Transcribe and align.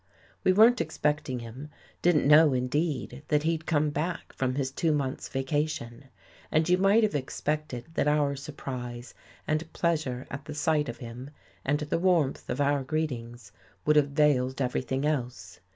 We 0.43 0.51
weren't 0.51 0.81
expecting 0.81 1.41
him; 1.41 1.69
didn't 2.01 2.25
know, 2.27 2.53
in 2.53 2.69
deed, 2.69 3.21
that 3.27 3.43
he'd 3.43 3.67
come 3.67 3.91
back 3.91 4.33
from 4.33 4.55
his 4.55 4.71
two 4.71 4.91
months' 4.91 5.29
vaca 5.29 5.67
tion. 5.67 6.05
And 6.51 6.67
you 6.67 6.79
might 6.79 7.03
have 7.03 7.13
expected 7.13 7.85
that 7.93 8.07
our 8.07 8.35
sur 8.35 8.53
prise 8.53 9.13
and 9.47 9.71
pleasure 9.73 10.25
at 10.31 10.45
the 10.45 10.55
sight 10.55 10.89
of 10.89 10.97
him 10.97 11.29
and 11.63 11.81
the 11.81 11.99
warmth 11.99 12.49
of 12.49 12.59
our 12.59 12.83
greetings, 12.83 13.51
would 13.85 13.95
have 13.95 14.09
veiled 14.09 14.59
every 14.59 14.81
thing 14.81 15.05
else. 15.05 15.59